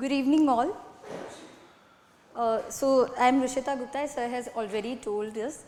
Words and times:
Good 0.00 0.12
evening, 0.12 0.48
all. 0.48 0.76
Uh, 2.36 2.60
so, 2.68 3.12
I 3.18 3.26
am 3.26 3.42
Rishita 3.42 3.76
Gupta, 3.76 4.06
sir 4.06 4.28
has 4.28 4.46
already 4.54 4.94
told 4.94 5.36
us. 5.36 5.64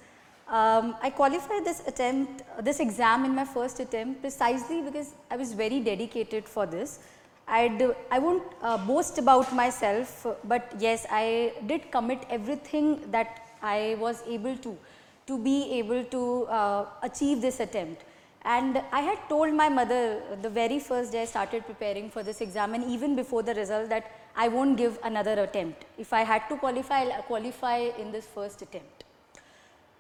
Um, 0.47 0.95
I 1.03 1.11
qualified 1.11 1.65
this 1.65 1.83
attempt, 1.85 2.45
this 2.61 2.79
exam 2.79 3.25
in 3.25 3.35
my 3.35 3.45
first 3.45 3.81
attempt 3.81 4.21
precisely 4.21 4.83
because 4.83 5.15
I 5.33 5.37
was 5.37 5.53
very 5.53 5.81
dedicated 5.81 6.49
for 6.49 6.65
this. 6.65 7.01
I'd, 7.49 7.83
I 8.13 8.21
won't 8.21 8.45
uh, 8.63 8.79
boast 8.79 9.19
about 9.19 9.53
myself, 9.53 10.25
but 10.45 10.77
yes, 10.79 11.09
I 11.11 11.53
did 11.67 11.91
commit 11.91 12.25
everything 12.31 13.11
that 13.11 13.49
I 13.61 13.97
was 13.99 14.23
able 14.29 14.57
to, 14.59 14.79
to 15.27 15.39
be 15.39 15.73
able 15.73 16.05
to 16.05 16.45
uh, 16.45 16.87
achieve 17.03 17.41
this 17.41 17.59
attempt. 17.59 18.05
And 18.43 18.83
I 18.91 19.01
had 19.01 19.19
told 19.29 19.53
my 19.53 19.69
mother 19.69 20.23
the 20.41 20.49
very 20.49 20.79
first 20.79 21.13
day 21.13 21.23
I 21.23 21.25
started 21.27 21.67
preparing 21.67 22.11
for 22.11 22.23
this 22.23 22.41
exam 22.41 22.75
and 22.75 22.85
even 22.85 23.15
before 23.15 23.43
the 23.43 23.55
result 23.55 23.91
that 23.91 24.11
I 24.35 24.49
won't 24.49 24.77
give 24.79 24.99
another 25.03 25.43
attempt. 25.43 25.85
If 25.99 26.13
I 26.13 26.23
had 26.23 26.49
to 26.49 26.57
qualify, 26.57 27.03
I'll 27.03 27.23
qualify 27.23 27.91
in 27.99 28.13
this 28.13 28.27
first 28.27 28.63
attempt. 28.63 29.05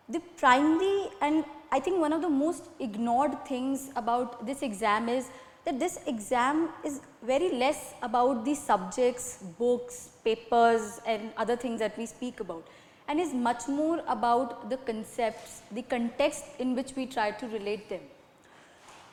The 0.08 0.20
primary 0.38 1.08
and 1.20 1.44
I 1.70 1.80
think 1.80 2.00
one 2.00 2.12
of 2.12 2.22
the 2.22 2.28
most 2.28 2.64
ignored 2.80 3.44
things 3.46 3.90
about 3.94 4.46
this 4.46 4.62
exam 4.62 5.08
is 5.08 5.28
that 5.64 5.78
this 5.78 5.98
exam 6.06 6.70
is 6.82 7.00
very 7.22 7.50
less 7.50 7.94
about 8.02 8.44
the 8.44 8.54
subjects, 8.54 9.44
books, 9.58 10.10
papers 10.24 11.00
and 11.06 11.30
other 11.36 11.56
things 11.56 11.78
that 11.80 11.96
we 11.98 12.06
speak 12.06 12.40
about 12.40 12.66
and 13.06 13.20
is 13.20 13.34
much 13.34 13.68
more 13.68 14.02
about 14.08 14.70
the 14.70 14.78
concepts, 14.78 15.62
the 15.72 15.82
context 15.82 16.44
in 16.58 16.74
which 16.74 16.92
we 16.96 17.04
try 17.06 17.30
to 17.32 17.46
relate 17.48 17.88
them. 17.88 18.00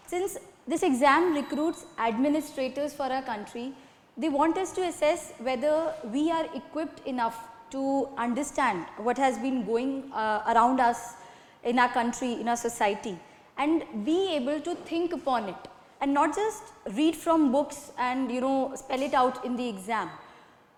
Since 0.07 0.37
this 0.67 0.83
exam 0.83 1.33
recruits 1.33 1.85
administrators 1.99 2.93
for 2.93 3.03
our 3.03 3.21
country, 3.21 3.73
they 4.17 4.29
want 4.29 4.57
us 4.57 4.71
to 4.73 4.81
assess 4.83 5.33
whether 5.39 5.93
we 6.11 6.31
are 6.31 6.45
equipped 6.55 7.05
enough 7.05 7.37
to 7.71 8.07
understand 8.17 8.85
what 8.97 9.17
has 9.17 9.37
been 9.37 9.65
going 9.65 10.11
uh, 10.13 10.43
around 10.47 10.79
us 10.79 11.15
in 11.63 11.77
our 11.77 11.89
country, 11.89 12.33
in 12.33 12.47
our 12.47 12.55
society 12.55 13.17
and 13.57 13.83
be 14.05 14.33
able 14.35 14.59
to 14.61 14.75
think 14.91 15.13
upon 15.13 15.49
it 15.49 15.67
and 16.01 16.13
not 16.13 16.35
just 16.35 16.63
read 16.93 17.15
from 17.15 17.51
books 17.51 17.91
and 17.97 18.31
you 18.31 18.39
know 18.39 18.73
spell 18.75 19.01
it 19.01 19.13
out 19.13 19.43
in 19.43 19.55
the 19.55 19.67
exam. 19.67 20.09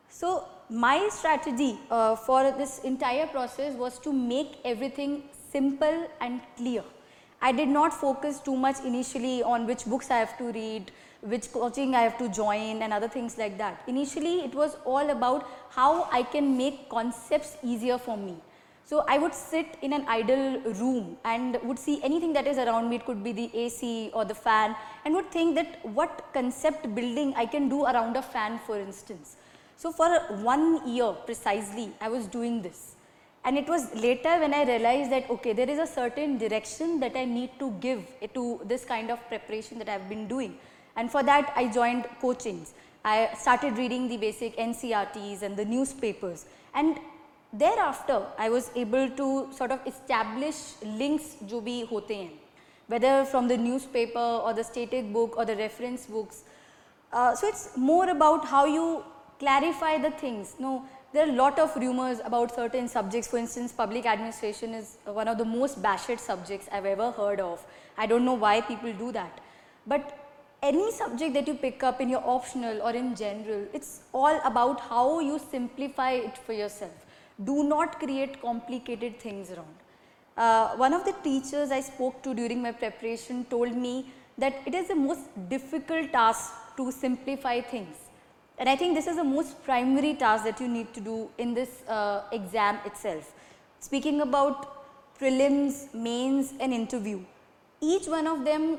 So, 0.09 0.47
my 0.69 1.09
strategy 1.11 1.77
uh, 1.91 2.15
for 2.15 2.51
this 2.51 2.79
entire 2.79 3.27
process 3.27 3.75
was 3.75 3.99
to 3.99 4.13
make 4.13 4.57
everything 4.65 5.23
simple 5.51 6.07
and 6.21 6.41
clear. 6.57 6.83
I 7.41 7.51
did 7.53 7.69
not 7.69 7.93
focus 7.93 8.39
too 8.39 8.55
much 8.55 8.83
initially 8.83 9.41
on 9.43 9.65
which 9.65 9.85
books 9.85 10.11
I 10.11 10.17
have 10.17 10.37
to 10.39 10.51
read, 10.51 10.91
which 11.21 11.51
coaching 11.53 11.95
I 11.95 12.01
have 12.01 12.17
to 12.17 12.27
join 12.29 12.81
and 12.81 12.91
other 12.91 13.07
things 13.07 13.37
like 13.37 13.57
that. 13.57 13.81
Initially 13.87 14.41
it 14.41 14.53
was 14.53 14.75
all 14.85 15.09
about 15.09 15.49
how 15.69 16.09
I 16.11 16.23
can 16.23 16.57
make 16.57 16.89
concepts 16.89 17.55
easier 17.63 17.97
for 17.97 18.17
me. 18.17 18.35
So, 18.83 19.05
I 19.07 19.19
would 19.19 19.35
sit 19.35 19.77
in 19.83 19.93
an 19.93 20.03
idle 20.07 20.61
room 20.61 21.15
and 21.23 21.59
would 21.61 21.77
see 21.77 22.01
anything 22.01 22.33
that 22.33 22.47
is 22.47 22.57
around 22.57 22.89
me, 22.89 22.95
it 22.95 23.05
could 23.05 23.23
be 23.23 23.31
the 23.31 23.51
AC 23.53 24.09
or 24.15 24.25
the 24.25 24.33
fan 24.33 24.75
and 25.05 25.13
would 25.13 25.29
think 25.29 25.53
that 25.55 25.85
what 25.85 26.25
concept 26.33 26.95
building 26.95 27.35
I 27.37 27.45
can 27.45 27.69
do 27.69 27.85
around 27.85 28.17
a 28.17 28.23
fan 28.23 28.59
for 28.65 28.79
instance. 28.79 29.37
So, 29.77 29.91
for 29.91 30.09
one 30.41 30.87
year 30.87 31.13
precisely 31.25 31.91
I 32.01 32.09
was 32.09 32.25
doing 32.25 32.63
this 32.63 32.95
and 33.45 33.57
it 33.57 33.67
was 33.67 33.93
later 33.95 34.39
when 34.39 34.53
I 34.53 34.63
realized 34.63 35.11
that 35.11 35.29
okay 35.29 35.53
there 35.53 35.69
is 35.69 35.79
a 35.79 35.87
certain 35.87 36.37
direction 36.37 36.99
that 36.99 37.15
I 37.15 37.25
need 37.25 37.51
to 37.59 37.71
give 37.79 38.01
to 38.33 38.61
this 38.65 38.83
kind 38.85 39.09
of 39.09 39.25
preparation 39.27 39.79
that 39.79 39.89
I 39.89 39.93
have 39.93 40.09
been 40.09 40.27
doing 40.27 40.57
and 40.95 41.11
for 41.11 41.23
that 41.23 41.53
I 41.55 41.67
joined 41.67 42.05
coachings. 42.21 42.73
I 43.05 43.29
started 43.37 43.77
reading 43.77 44.09
the 44.09 44.17
basic 44.17 44.57
NCERTs 44.57 45.41
and 45.41 45.55
the 45.55 45.63
newspapers 45.65 46.45
and 46.73 46.99
thereafter 47.53 48.21
I 48.37 48.49
was 48.49 48.71
able 48.75 49.09
to 49.09 49.47
sort 49.53 49.71
of 49.71 49.79
establish 49.87 50.75
links 50.83 51.35
जो 51.47 51.61
भी 51.61 51.81
होते 51.91 52.15
हैं 52.15 52.31
whether 52.89 53.23
from 53.23 53.47
the 53.47 53.57
newspaper 53.57 54.19
or 54.19 54.53
the 54.53 54.63
stated 54.63 55.13
book 55.13 55.37
or 55.37 55.45
the 55.45 55.55
reference 55.55 56.07
books. 56.07 56.43
Uh, 57.13 57.35
so, 57.35 57.47
it 57.47 57.53
is 57.53 57.69
more 57.75 58.09
about 58.09 58.45
how 58.45 58.65
you 58.65 59.03
clarify 59.39 59.97
the 59.97 60.11
things. 60.11 60.55
No, 60.59 60.85
there 61.11 61.25
are 61.25 61.29
a 61.29 61.33
lot 61.33 61.57
of 61.57 61.75
rumors 61.75 62.19
about 62.23 62.53
certain 62.53 62.87
subjects. 62.87 63.27
For 63.27 63.37
instance, 63.37 63.71
public 63.71 64.05
administration 64.05 64.75
is 64.75 64.97
one 65.05 65.27
of 65.27 65.37
the 65.37 65.45
most 65.45 65.81
bashed 65.81 66.19
subjects 66.19 66.67
I 66.71 66.75
have 66.75 66.85
ever 66.85 67.11
heard 67.11 67.39
of. 67.39 67.65
I 67.97 68.05
do 68.05 68.19
not 68.19 68.25
know 68.25 68.33
why 68.33 68.61
people 68.61 68.93
do 68.93 69.11
that. 69.13 69.41
But 69.87 70.15
any 70.61 70.91
subject 70.91 71.33
that 71.33 71.47
you 71.47 71.55
pick 71.55 71.81
up 71.83 71.99
in 71.99 72.09
your 72.09 72.21
optional 72.23 72.81
or 72.83 72.91
in 72.91 73.15
general, 73.15 73.65
it 73.73 73.81
is 73.81 74.01
all 74.13 74.39
about 74.45 74.81
how 74.81 75.19
you 75.19 75.39
simplify 75.39 76.11
it 76.11 76.37
for 76.37 76.53
yourself. 76.53 77.05
Do 77.43 77.63
not 77.63 77.97
create 77.99 78.41
complicated 78.41 79.19
things 79.19 79.49
around. 79.49 79.75
Uh, 80.37 80.75
one 80.75 80.93
of 80.93 81.05
the 81.05 81.13
teachers 81.23 81.71
I 81.71 81.81
spoke 81.81 82.21
to 82.23 82.33
during 82.35 82.61
my 82.61 82.71
preparation 82.71 83.45
told 83.45 83.75
me 83.75 84.11
that 84.37 84.61
it 84.65 84.75
is 84.75 84.89
the 84.89 84.95
most 84.95 85.21
difficult 85.49 86.11
task 86.11 86.53
to 86.77 86.91
simplify 86.91 87.61
things 87.61 88.08
and 88.59 88.67
I 88.67 88.75
think 88.75 88.93
this 88.93 89.07
is 89.07 89.15
the 89.15 89.23
most 89.23 89.63
primary 89.63 90.13
task 90.15 90.43
that 90.43 90.59
you 90.59 90.67
need 90.67 90.93
to 90.93 90.99
do 90.99 91.29
in 91.37 91.53
this 91.53 91.81
uh, 91.87 92.23
exam 92.33 92.77
itself. 92.85 93.33
Speaking 93.79 94.19
about 94.19 95.17
prelims, 95.17 95.93
mains 95.93 96.53
and 96.59 96.73
interview, 96.73 97.21
each 97.79 98.07
one 98.07 98.27
of 98.27 98.43
them 98.43 98.77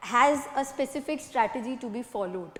has 0.00 0.46
a 0.56 0.64
specific 0.64 1.20
strategy 1.20 1.76
to 1.76 1.88
be 1.90 2.02
followed. 2.02 2.58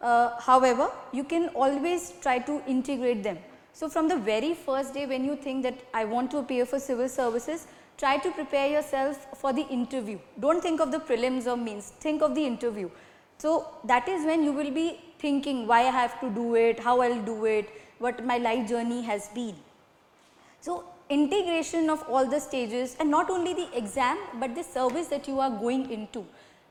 Uh, 0.00 0.40
however, 0.40 0.90
you 1.12 1.22
can 1.22 1.48
always 1.50 2.14
try 2.20 2.40
to 2.40 2.60
integrate 2.66 3.22
them. 3.22 3.38
So, 3.72 3.88
from 3.88 4.08
the 4.08 4.16
very 4.16 4.54
first 4.54 4.92
day 4.94 5.06
when 5.06 5.24
you 5.24 5.36
think 5.36 5.62
that 5.62 5.78
I 5.94 6.04
want 6.04 6.32
to 6.32 6.38
appear 6.38 6.66
for 6.66 6.80
civil 6.80 7.08
services, 7.08 7.68
try 7.96 8.18
to 8.18 8.30
prepare 8.32 8.68
yourself 8.68 9.38
for 9.38 9.52
the 9.52 9.62
interview. 9.68 10.18
Do 10.40 10.52
not 10.52 10.62
think 10.62 10.80
of 10.80 10.90
the 10.90 10.98
prelims 10.98 11.46
or 11.46 11.56
mains, 11.56 11.92
think 12.00 12.22
of 12.22 12.34
the 12.34 12.44
interview. 12.44 12.90
So, 13.38 13.68
that 13.84 14.08
is 14.08 14.26
when 14.26 14.42
you 14.42 14.52
will 14.52 14.72
be 14.72 15.00
thinking 15.22 15.66
why 15.66 15.80
I 15.80 15.92
have 16.02 16.20
to 16.20 16.30
do 16.30 16.54
it, 16.56 16.80
how 16.80 17.00
I 17.00 17.08
will 17.08 17.22
do 17.22 17.44
it, 17.46 17.70
what 17.98 18.24
my 18.26 18.38
life 18.38 18.68
journey 18.68 19.02
has 19.02 19.28
been. 19.28 19.54
So, 20.60 20.84
integration 21.08 21.90
of 21.90 22.02
all 22.08 22.28
the 22.28 22.40
stages 22.40 22.96
and 23.00 23.10
not 23.10 23.30
only 23.30 23.54
the 23.54 23.68
exam, 23.76 24.18
but 24.40 24.54
the 24.54 24.62
service 24.62 25.08
that 25.08 25.28
you 25.28 25.40
are 25.40 25.50
going 25.50 25.90
into. 25.90 26.24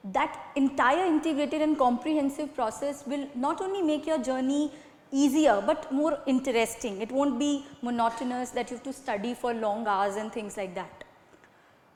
That 0.04 0.40
entire 0.56 1.06
integrated 1.06 1.62
and 1.62 1.78
comprehensive 1.78 2.54
process 2.56 3.04
will 3.06 3.28
not 3.36 3.62
only 3.62 3.82
make 3.82 4.08
your 4.08 4.18
journey 4.18 4.72
easier, 5.12 5.62
but 5.66 5.92
more 5.92 6.18
interesting. 6.26 7.02
It 7.02 7.12
not 7.12 7.38
be 7.38 7.66
monotonous 7.82 8.50
that 8.52 8.72
you 8.72 8.78
have 8.78 8.84
to 8.84 8.94
study 8.94 9.34
for 9.34 9.54
long 9.54 9.88
hours 9.88 10.16
and 10.16 10.32
things 10.32 10.58
like 10.58 10.74
that. 10.76 11.04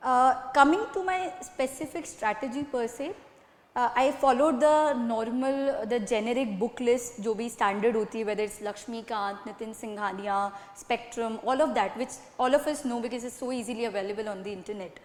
Uh, 0.04 0.36
coming 0.54 0.82
to 0.94 1.04
my 1.04 1.34
specific 1.42 2.06
strategy 2.06 2.64
per 2.64 2.88
se, 2.88 3.14
uh, 3.76 3.90
I 3.94 4.12
followed 4.12 4.62
the 4.62 4.94
normal, 4.94 5.86
the 5.86 6.00
generic 6.00 6.58
book 6.58 6.80
list, 6.80 7.20
which 7.20 7.40
is 7.48 7.54
standard, 7.54 7.96
hoti, 7.96 8.24
whether 8.24 8.44
it's 8.44 8.60
Laxmikanth, 8.60 9.40
Nitin 9.48 9.76
Singhania, 9.76 10.54
Spectrum, 10.76 11.40
all 11.44 11.62
of 11.62 11.76
that, 11.76 11.98
which 11.98 12.14
all 12.40 12.56
of 12.56 12.66
us 12.68 12.86
know 12.86 13.02
because 13.02 13.26
it's 13.26 13.36
so 13.36 13.52
easily 13.52 13.86
available 13.86 14.30
on 14.30 14.44
the 14.44 14.52
internet. 14.52 14.98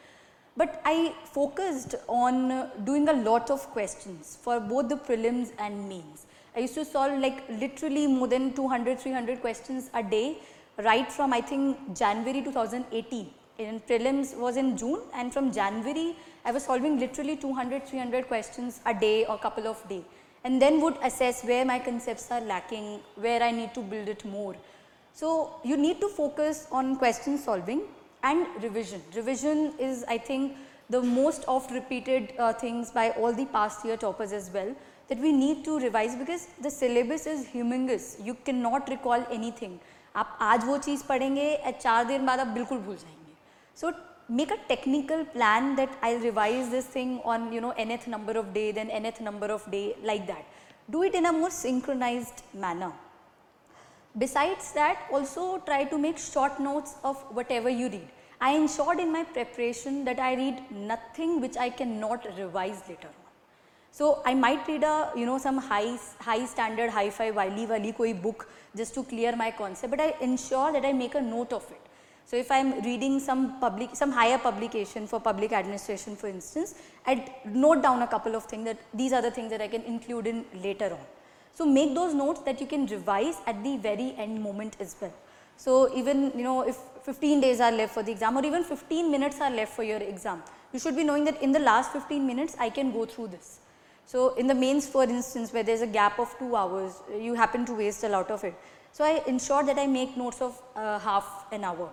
But 0.56 0.80
I 0.84 1.14
focused 1.24 1.96
on 2.06 2.70
doing 2.84 3.08
a 3.08 3.12
lot 3.12 3.50
of 3.50 3.60
questions 3.70 4.38
for 4.40 4.60
both 4.60 4.88
the 4.88 4.96
prelims 4.96 5.50
and 5.58 5.88
mains. 5.88 6.26
I 6.54 6.60
used 6.60 6.74
to 6.74 6.84
solve 6.84 7.18
like 7.20 7.42
literally 7.48 8.06
more 8.06 8.28
than 8.28 8.52
200, 8.52 9.00
300 9.00 9.40
questions 9.40 9.90
a 9.94 10.02
day, 10.02 10.38
right 10.78 11.10
from 11.10 11.32
I 11.32 11.40
think 11.40 11.96
January 11.96 12.42
2018 12.42 13.30
in 13.59 13.79
prelims 13.81 14.35
was 14.37 14.57
in 14.57 14.75
June 14.77 15.01
and 15.13 15.33
from 15.33 15.51
January 15.51 16.15
I 16.43 16.51
was 16.51 16.63
solving 16.63 16.99
literally 16.99 17.35
200, 17.37 17.87
300 17.87 18.27
questions 18.27 18.81
a 18.85 18.93
day 18.93 19.25
or 19.25 19.37
couple 19.37 19.67
of 19.67 19.87
day 19.89 20.03
and 20.43 20.61
then 20.61 20.79
would 20.81 20.97
assess 21.03 21.43
where 21.43 21.65
my 21.65 21.79
concepts 21.79 22.29
are 22.29 22.41
lacking, 22.41 22.99
where 23.15 23.41
I 23.41 23.51
need 23.51 23.73
to 23.73 23.81
build 23.81 24.07
it 24.07 24.23
more. 24.25 24.55
So, 25.13 25.55
you 25.63 25.75
need 25.75 25.99
to 26.01 26.09
focus 26.09 26.67
on 26.71 26.97
question 26.97 27.37
solving 27.37 27.81
and 28.21 28.45
revision. 28.61 29.01
Revision 29.15 29.73
is 29.79 30.03
I 30.07 30.17
think 30.17 30.57
the 30.89 31.01
most 31.01 31.45
oft 31.47 31.71
repeated 31.71 32.33
uh, 32.37 32.53
things 32.53 32.91
by 32.91 33.09
all 33.11 33.33
the 33.33 33.45
past 33.45 33.83
year 33.85 33.97
toppers 33.97 34.31
as 34.33 34.51
well 34.53 34.75
that 35.07 35.17
we 35.19 35.31
need 35.31 35.63
to 35.65 35.79
revise 35.79 36.15
because 36.15 36.47
the 36.61 36.69
syllabus 36.69 37.25
is 37.25 37.47
humongous. 37.47 38.23
You 38.23 38.35
cannot 38.45 38.89
recall 38.89 39.25
anything. 39.31 39.79
आप 40.15 40.37
आज 40.41 40.65
वो 40.65 40.77
चीज़ 40.77 41.03
पढ़ेंगे 41.07 41.73
चार 41.81 42.05
दिन 42.05 42.25
बाद 42.25 42.39
आप 42.39 42.47
बिल्कुल 42.57 42.77
भूल 42.85 42.95
जाएंगे 42.95 43.18
so 43.80 43.92
make 44.38 44.52
a 44.54 44.58
technical 44.68 45.24
plan 45.34 45.74
that 45.76 45.92
I 46.02 46.14
will 46.14 46.24
revise 46.24 46.70
this 46.70 46.86
thing 46.96 47.20
on 47.24 47.52
you 47.52 47.60
know 47.60 47.72
nth 47.84 48.06
number 48.14 48.34
of 48.40 48.52
day 48.58 48.70
then 48.78 48.90
nth 48.98 49.20
number 49.28 49.46
of 49.46 49.68
day 49.70 49.96
like 50.10 50.26
that. 50.26 50.44
Do 50.90 51.02
it 51.02 51.14
in 51.14 51.26
a 51.26 51.32
more 51.32 51.50
synchronized 51.50 52.42
manner. 52.54 52.92
Besides 54.18 54.72
that 54.72 55.08
also 55.12 55.58
try 55.66 55.84
to 55.84 55.98
make 55.98 56.18
short 56.18 56.60
notes 56.60 56.94
of 57.04 57.16
whatever 57.38 57.68
you 57.68 57.88
read. 57.88 58.08
I 58.40 58.52
ensured 58.52 59.00
in 59.00 59.12
my 59.12 59.24
preparation 59.24 60.04
that 60.04 60.18
I 60.18 60.34
read 60.34 60.62
nothing 60.70 61.40
which 61.40 61.56
I 61.56 61.68
cannot 61.70 62.26
revise 62.38 62.80
later 62.88 63.08
on. 63.08 63.20
So 63.92 64.22
I 64.24 64.34
might 64.34 64.66
read 64.66 64.82
a, 64.84 65.12
you 65.16 65.26
know, 65.26 65.38
some 65.38 65.58
high, 65.58 65.98
high 66.20 66.46
standard, 66.46 66.90
hi-fi, 66.90 67.30
wily 67.32 67.66
wali 67.66 67.92
koi 67.92 68.14
book 68.14 68.48
just 68.76 68.94
to 68.94 69.04
clear 69.04 69.36
my 69.36 69.50
concept, 69.50 69.90
but 69.90 70.00
I 70.00 70.14
ensure 70.20 70.72
that 70.72 70.84
I 70.84 70.92
make 70.92 71.14
a 71.14 71.20
note 71.20 71.52
of 71.52 71.70
it. 71.70 71.89
So 72.30 72.36
if 72.36 72.52
I 72.52 72.58
am 72.58 72.80
reading 72.82 73.18
some 73.18 73.58
public, 73.58 73.96
some 73.96 74.12
higher 74.12 74.38
publication 74.38 75.08
for 75.08 75.18
public 75.18 75.50
administration 75.50 76.14
for 76.14 76.28
instance, 76.28 76.76
I 77.04 77.26
note 77.44 77.82
down 77.82 78.02
a 78.02 78.06
couple 78.06 78.36
of 78.36 78.44
things 78.44 78.66
that 78.66 78.78
these 78.94 79.12
are 79.12 79.20
the 79.20 79.32
things 79.32 79.50
that 79.50 79.60
I 79.60 79.66
can 79.66 79.82
include 79.82 80.28
in 80.28 80.44
later 80.62 80.92
on. 80.92 81.04
So 81.54 81.66
make 81.66 81.92
those 81.92 82.14
notes 82.14 82.42
that 82.42 82.60
you 82.60 82.68
can 82.68 82.86
revise 82.86 83.34
at 83.48 83.64
the 83.64 83.78
very 83.78 84.14
end 84.16 84.40
moment 84.40 84.76
as 84.78 84.94
well. 85.00 85.12
So 85.56 85.92
even 85.92 86.30
you 86.36 86.44
know 86.44 86.60
if 86.62 86.76
15 87.02 87.40
days 87.40 87.58
are 87.58 87.72
left 87.72 87.94
for 87.94 88.04
the 88.04 88.12
exam 88.12 88.38
or 88.38 88.46
even 88.46 88.62
15 88.62 89.10
minutes 89.10 89.40
are 89.40 89.50
left 89.50 89.72
for 89.74 89.82
your 89.82 89.98
exam, 89.98 90.44
you 90.72 90.78
should 90.78 90.94
be 90.94 91.02
knowing 91.02 91.24
that 91.24 91.42
in 91.42 91.50
the 91.50 91.58
last 91.58 91.90
15 91.90 92.24
minutes 92.24 92.54
I 92.60 92.70
can 92.70 92.92
go 92.92 93.06
through 93.06 93.26
this. 93.34 93.58
So 94.06 94.34
in 94.34 94.46
the 94.46 94.54
mains 94.54 94.86
for 94.86 95.02
instance 95.02 95.52
where 95.52 95.64
there 95.64 95.74
is 95.74 95.82
a 95.82 95.92
gap 95.98 96.20
of 96.20 96.32
2 96.38 96.54
hours, 96.54 96.92
you 97.12 97.34
happen 97.34 97.66
to 97.66 97.72
waste 97.72 98.04
a 98.04 98.08
lot 98.08 98.30
of 98.30 98.44
it. 98.44 98.54
So 98.92 99.02
I 99.02 99.20
ensure 99.26 99.64
that 99.64 99.80
I 99.80 99.88
make 99.88 100.16
notes 100.16 100.40
of 100.40 100.62
uh, 100.76 101.00
half 101.00 101.46
an 101.50 101.64
hour. 101.64 101.90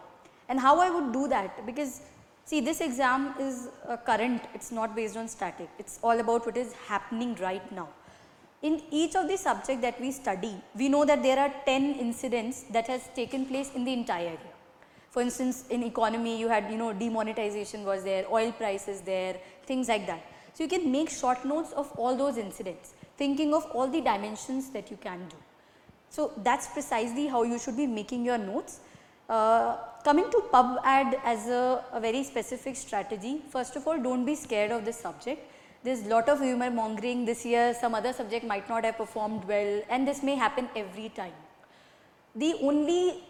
And 0.50 0.60
how 0.60 0.80
I 0.80 0.90
would 0.90 1.12
do 1.12 1.28
that 1.28 1.66
because 1.66 2.02
see 2.46 2.62
this 2.62 2.82
exam 2.82 3.34
is 3.40 3.70
uh, 3.88 3.98
current, 3.98 4.44
it 4.54 4.62
is 4.62 4.72
not 4.72 4.96
based 4.96 5.18
on 5.18 5.28
static, 5.28 5.70
it 5.78 5.88
is 5.88 6.00
all 6.02 6.20
about 6.20 6.46
what 6.46 6.58
is 6.58 6.74
happening 6.88 7.36
right 7.42 7.72
now. 7.72 7.90
In 8.62 8.82
each 8.90 9.16
of 9.16 9.28
the 9.28 9.38
subject 9.38 9.82
that 9.82 10.02
we 10.02 10.12
study, 10.12 10.56
we 10.76 10.90
know 10.90 11.06
that 11.06 11.22
there 11.22 11.38
are 11.38 11.54
10 11.66 11.96
incidents 11.96 12.64
that 12.72 12.88
has 12.88 13.08
taken 13.16 13.46
place 13.46 13.72
in 13.76 13.84
the 13.84 13.94
entire 13.94 14.30
year. 14.30 14.54
For 15.12 15.22
instance, 15.22 15.66
in 15.70 15.84
economy 15.84 16.40
you 16.40 16.48
had 16.48 16.72
you 16.72 16.78
know 16.78 16.94
demonetization 16.94 17.84
was 17.84 18.04
there, 18.04 18.26
oil 18.32 18.52
prices 18.52 19.02
there, 19.02 19.38
things 19.66 19.88
like 19.90 20.08
that. 20.08 20.24
So 20.54 20.64
you 20.64 20.70
can 20.70 20.92
make 20.92 21.10
short 21.10 21.46
notes 21.46 21.72
of 21.74 21.92
all 21.98 22.16
those 22.16 22.38
incidents, 22.38 22.94
thinking 23.16 23.54
of 23.54 23.66
all 23.74 23.88
the 23.88 24.02
dimensions 24.02 24.70
that 24.72 24.90
you 24.90 24.98
can 24.98 25.20
do. 25.30 25.36
So 26.10 26.32
that's 26.44 26.68
precisely 26.68 27.28
how 27.28 27.44
you 27.44 27.60
should 27.60 27.78
be 27.78 27.86
making 27.86 28.26
your 28.26 28.38
notes. 28.38 28.80
Uh, 29.30 29.76
coming 30.04 30.30
to 30.32 30.42
pub 30.52 30.80
ad 30.84 31.20
as 31.24 31.48
a, 31.48 31.84
a 31.92 32.00
very 32.00 32.24
specific 32.24 32.76
strategy, 32.76 33.42
first 33.50 33.76
of 33.76 33.86
all 33.88 34.02
don't 34.02 34.26
be 34.26 34.36
scared 34.36 34.72
of 34.72 34.86
this 34.86 35.00
subject 35.00 35.42
there 35.84 35.94
is 35.94 36.06
lot 36.06 36.28
of 36.28 36.42
humor 36.42 36.70
mongering 36.70 37.24
this 37.24 37.46
year, 37.46 37.74
some 37.80 37.94
other 37.96 38.12
subject 38.12 38.46
might 38.46 38.68
not 38.68 38.84
have 38.84 38.98
performed 38.98 39.46
well 39.46 39.82
and 39.90 40.08
this 40.08 40.24
may 40.24 40.36
happen 40.36 40.68
every 40.76 41.10
time. 41.10 41.34
The 42.36 42.56
only 42.62 43.24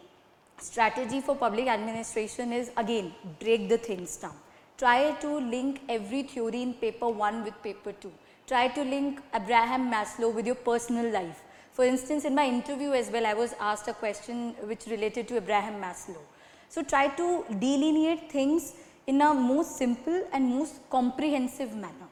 strategy 0.59 1.21
for 1.21 1.35
public 1.35 1.67
administration 1.67 2.51
is 2.51 2.71
again 2.75 3.13
break 3.39 3.69
the 3.69 3.77
things 3.77 4.17
down. 4.17 4.33
Try 4.77 5.11
to 5.21 5.39
link 5.39 5.81
every 5.89 6.23
theory 6.23 6.61
in 6.61 6.73
paper 6.73 7.09
1 7.09 7.43
with 7.43 7.61
paper 7.61 7.91
2. 7.91 8.11
Try 8.47 8.69
to 8.69 8.83
link 8.83 9.21
Abraham 9.35 9.91
Maslow 9.91 10.33
with 10.33 10.45
your 10.45 10.55
personal 10.55 11.11
life. 11.11 11.43
For 11.77 11.85
instance, 11.85 12.25
in 12.25 12.33
my 12.33 12.47
interview 12.47 12.93
as 12.93 13.11
well, 13.11 13.27
I 13.27 13.35
was 13.35 13.53
asked 13.59 13.87
a 13.87 13.93
question 13.93 14.55
which 14.69 14.87
related 14.87 15.27
to 15.27 15.35
Abraham 15.37 15.79
Maslow. 15.79 16.23
So, 16.69 16.81
try 16.81 17.07
to 17.09 17.45
delineate 17.59 18.31
things 18.31 18.73
in 19.05 19.21
a 19.21 19.31
most 19.31 19.77
simple 19.77 20.23
and 20.33 20.49
most 20.49 20.79
comprehensive 20.89 21.75
manner. 21.75 22.07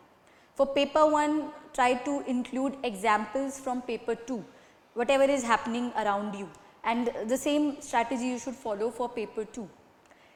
For 0.53 0.67
paper 0.67 1.07
1, 1.07 1.45
try 1.73 1.95
to 1.95 2.23
include 2.27 2.77
examples 2.83 3.59
from 3.59 3.81
paper 3.81 4.13
2, 4.13 4.45
whatever 4.93 5.23
is 5.23 5.41
happening 5.41 5.91
around 5.97 6.35
you 6.35 6.47
and 6.83 7.09
the 7.25 7.35
same 7.35 7.81
strategy 7.81 8.25
you 8.25 8.37
should 8.37 8.53
follow 8.53 8.91
for 8.91 9.09
paper 9.09 9.45
2. 9.45 9.67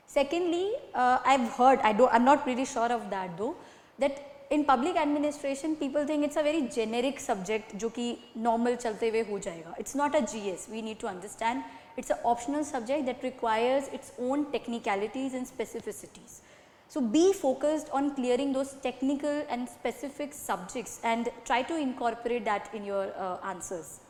Secondly, 0.07 0.71
uh, 0.95 1.19
I 1.23 1.33
have 1.33 1.51
heard, 1.51 1.79
I 1.81 1.93
do 1.93 2.07
I 2.07 2.15
am 2.15 2.25
not 2.25 2.47
really 2.47 2.65
sure 2.65 2.91
of 2.91 3.11
that 3.11 3.37
though, 3.37 3.55
that 3.99 4.38
in 4.50 4.64
public 4.64 4.96
administration 4.96 5.74
people 5.76 6.06
think 6.06 6.24
it's 6.24 6.36
a 6.36 6.42
very 6.42 6.68
generic 6.68 7.20
subject 7.20 7.74
जो 7.76 7.88
कि 7.90 8.16
normal 8.36 8.76
चलते 8.76 9.08
हुए 9.08 9.22
हो 9.30 9.38
जाएगा. 9.38 9.74
It's 9.78 9.94
not 9.94 10.14
a 10.14 10.20
GS, 10.20 10.68
we 10.68 10.82
need 10.82 11.00
to 11.00 11.08
understand 11.08 11.64
it's 11.96 12.10
an 12.10 12.18
optional 12.24 12.64
subject 12.64 13.06
that 13.06 13.22
requires 13.22 13.88
its 13.88 14.12
own 14.18 14.50
technicalities 14.52 15.34
and 15.34 15.46
specificities. 15.46 16.40
So, 16.88 17.00
be 17.00 17.32
focused 17.32 17.88
on 17.90 18.14
clearing 18.14 18.52
those 18.52 18.74
technical 18.82 19.42
and 19.48 19.68
specific 19.68 20.32
subjects 20.32 21.00
and 21.02 21.28
try 21.44 21.62
to 21.62 21.76
incorporate 21.76 22.44
that 22.44 22.68
in 22.74 22.84
your 22.84 23.12
uh, 23.16 23.38
answers. 23.44 24.00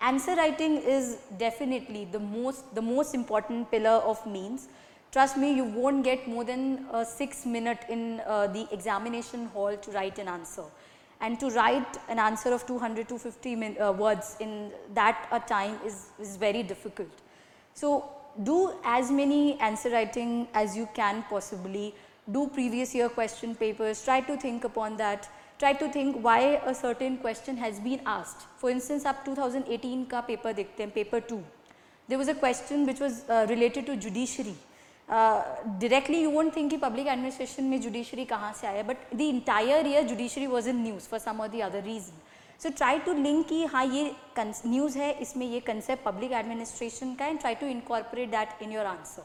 Answer 0.00 0.34
writing 0.34 0.76
is 0.76 1.18
definitely 1.38 2.06
the 2.10 2.18
most, 2.18 2.74
the 2.74 2.82
most 2.82 3.14
important 3.14 3.70
pillar 3.70 4.02
of 4.12 4.26
means. 4.26 4.68
Trust 5.11 5.37
me, 5.37 5.53
you 5.53 5.63
won't 5.63 6.03
get 6.03 6.27
more 6.27 6.43
than 6.43 6.85
uh, 6.91 7.03
6 7.03 7.45
minute 7.47 7.79
in 7.89 8.21
uh, 8.27 8.45
the 8.45 8.67
examination 8.71 9.47
hall 9.47 9.75
to 9.75 9.91
write 9.91 10.19
an 10.19 10.27
answer. 10.27 10.65
And 11.19 11.39
to 11.39 11.49
write 11.49 11.97
an 12.07 12.19
answer 12.19 12.53
of 12.53 12.67
200 12.67 13.09
to 13.09 13.17
50 13.17 13.79
uh, 13.79 13.91
words 13.93 14.37
in 14.39 14.71
that 14.93 15.27
a 15.31 15.39
time 15.39 15.79
is, 15.83 16.09
is 16.19 16.37
very 16.37 16.61
difficult. 16.61 17.09
So, 17.73 18.07
do 18.43 18.73
as 18.83 19.09
many 19.09 19.59
answer 19.59 19.89
writing 19.89 20.47
as 20.53 20.77
you 20.77 20.87
can 20.93 21.25
possibly, 21.27 21.95
do 22.31 22.47
previous 22.47 22.93
year 22.93 23.09
question 23.09 23.55
papers, 23.55 24.03
try 24.05 24.21
to 24.21 24.37
think 24.37 24.63
upon 24.63 24.95
that, 24.97 25.27
try 25.57 25.73
to 25.73 25.91
think 25.91 26.23
why 26.23 26.61
a 26.65 26.75
certain 26.75 27.17
question 27.17 27.57
has 27.57 27.79
been 27.79 27.99
asked. 28.05 28.43
For 28.57 28.69
instance, 28.69 29.05
up 29.05 29.25
2018 29.25 30.05
ka 30.05 30.21
paper 30.21 30.53
dekhte 30.53 30.93
paper 30.93 31.19
2. 31.19 31.43
There 32.07 32.17
was 32.17 32.27
a 32.27 32.35
question 32.35 32.85
which 32.85 32.99
was 32.99 33.23
uh, 33.27 33.47
related 33.49 33.87
to 33.87 33.95
judiciary. 33.97 34.55
Directly 35.11 36.21
you 36.21 36.31
won't 36.31 36.55
think 36.55 36.69
कि 36.71 36.77
public 36.77 37.07
administration 37.07 37.63
में 37.63 37.79
judiciary 37.81 38.25
कहाँ 38.25 38.51
से 38.53 38.67
आया 38.67 38.83
but 38.83 39.13
the 39.15 39.21
entire 39.21 39.87
year 39.87 40.03
judiciary 40.07 40.47
was 40.47 40.69
in 40.69 40.83
news 40.83 41.07
for 41.09 41.19
some 41.19 41.41
of 41.41 41.51
the 41.51 41.61
other 41.61 41.83
reason 41.83 42.21
so 42.63 42.69
try 42.69 42.99
to 42.99 43.13
link 43.13 43.47
कि 43.47 43.63
हाँ 43.65 43.85
ये 43.85 44.11
news 44.39 44.97
है 44.97 45.11
इसमें 45.21 45.45
ये 45.45 45.59
कंसेप्ट 45.59 46.03
पब्लिक 46.03 46.31
एडमिनिस्ट्रेशन 46.31 47.15
का 47.15 47.25
and 47.25 47.39
try 47.39 47.55
to 47.55 47.67
incorporate 47.67 48.29
that 48.31 48.61
in 48.63 48.71
your 48.71 48.85
answer 48.85 49.23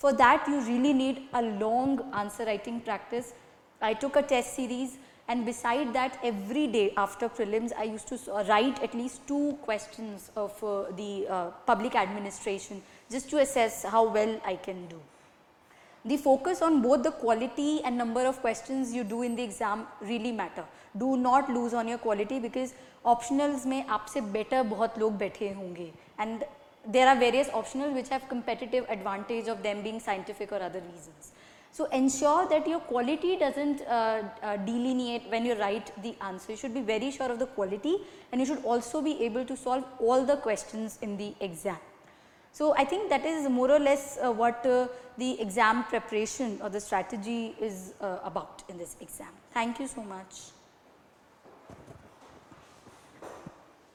for 0.00 0.12
that 0.12 0.48
you 0.48 0.60
really 0.60 0.92
need 0.94 1.20
a 1.34 1.40
long 1.40 2.02
answer 2.14 2.44
writing 2.44 2.80
practice 2.80 3.32
I 3.80 3.94
took 3.94 4.18
a 4.18 4.20
test 4.28 4.50
series 4.50 4.96
and 5.30 5.44
beside 5.44 5.88
that 5.92 6.24
every 6.24 6.66
day 6.66 6.88
after 6.98 7.28
film 7.28 7.68
I 7.78 7.88
use 7.88 8.06
to 8.10 8.40
write 8.42 8.82
at least 8.82 9.26
two 9.28 9.40
question 9.64 10.16
of 10.38 10.64
of 10.64 10.64
uh, 10.64 10.96
the 10.96 11.26
uh, 11.28 11.50
public 11.66 11.96
administration 11.96 12.82
just 13.10 13.30
to 13.30 13.38
assess 13.38 13.82
how. 13.84 14.04
The 16.05 16.17
focus 16.17 16.61
on 16.63 16.81
both 16.81 17.03
the 17.03 17.11
quality 17.11 17.81
and 17.83 17.95
number 17.95 18.25
of 18.25 18.39
questions 18.41 18.91
you 18.91 19.03
do 19.03 19.21
in 19.21 19.35
the 19.35 19.43
exam 19.43 19.85
really 20.01 20.31
matter. 20.31 20.65
Do 20.97 21.15
not 21.15 21.49
lose 21.49 21.75
on 21.75 21.87
your 21.87 21.99
quality 21.99 22.39
because 22.39 22.73
optionals 23.05 23.65
में 23.65 23.85
आपसे 23.85 24.21
better 24.33 24.63
बहुत 24.69 24.97
लोग 24.99 25.17
बैठे 25.17 25.53
होंगे 25.57 25.91
and 26.19 26.43
there 26.87 27.07
are 27.07 27.15
various 27.15 27.47
optionals 27.49 27.93
which 27.93 28.09
have 28.09 28.27
competitive 28.29 28.85
advantage 28.89 29.47
of 29.47 29.61
them 29.61 29.83
being 29.83 29.99
scientific 29.99 30.51
or 30.51 30.61
other 30.61 30.81
reasons. 30.93 31.31
So, 31.73 31.85
ensure 31.85 32.47
that 32.49 32.67
your 32.67 32.79
quality 32.79 33.37
does 33.37 33.55
not 33.55 33.81
uh, 33.87 34.23
uh, 34.43 34.57
delineate 34.57 35.29
when 35.29 35.45
you 35.45 35.53
write 35.55 35.91
the 36.03 36.15
answer. 36.21 36.51
You 36.51 36.57
should 36.57 36.73
be 36.73 36.81
very 36.81 37.11
sure 37.11 37.31
of 37.31 37.39
the 37.39 37.45
quality 37.45 37.97
and 38.31 38.41
you 38.41 38.47
should 38.47 38.63
also 38.65 39.01
be 39.01 39.23
able 39.23 39.45
to 39.45 39.55
solve 39.55 39.85
all 39.99 40.25
the 40.25 40.35
questions 40.35 40.97
in 41.01 41.15
the 41.15 41.33
exam. 41.39 41.77
So, 42.58 42.74
I 42.74 42.86
think 42.86 43.10
that 43.10 43.26
is 43.26 43.46
more 43.50 43.70
or 43.70 43.78
less 43.78 44.16
uh, 44.16 44.32
what 44.32 44.64
uh, 44.64 44.88
the 45.18 45.38
exam 45.42 45.84
preparation 45.84 46.58
or 46.62 46.70
the 46.70 46.80
strategy 46.80 47.54
is 47.60 47.92
uh, 48.00 48.20
about 48.24 48.62
in 48.70 48.78
this 48.78 48.96
exam. 48.98 49.28
Thank 49.52 49.78
you 49.78 49.86
so 49.86 50.02
much. 50.02 50.55